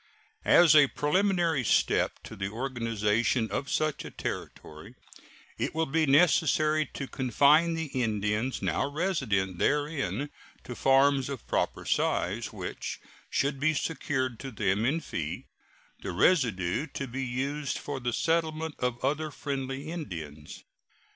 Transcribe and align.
As 0.45 0.75
a 0.75 0.87
preliminary 0.87 1.63
step 1.63 2.23
to 2.23 2.35
the 2.35 2.49
organization 2.49 3.51
of 3.51 3.69
such 3.69 4.03
a 4.03 4.09
Territory, 4.09 4.95
it 5.59 5.75
will 5.75 5.85
be 5.85 6.07
necessary 6.07 6.87
to 6.95 7.07
confine 7.07 7.75
the 7.75 7.85
Indians 7.93 8.63
now 8.63 8.89
resident 8.91 9.59
therein 9.59 10.31
to 10.63 10.73
farms 10.73 11.29
of 11.29 11.45
proper 11.45 11.85
size, 11.85 12.51
which 12.51 12.99
should 13.29 13.59
be 13.59 13.75
secured 13.75 14.39
to 14.39 14.49
them 14.49 14.85
in 14.85 15.01
fee; 15.01 15.45
the 16.01 16.11
residue 16.11 16.87
to 16.87 17.05
be 17.05 17.23
used 17.23 17.77
for 17.77 17.99
the 17.99 18.11
settlement 18.11 18.73
of 18.79 19.05
other 19.05 19.29
friendly 19.29 19.91
Indians. 19.91 20.63